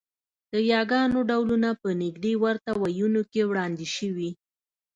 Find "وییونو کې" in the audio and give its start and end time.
2.81-3.41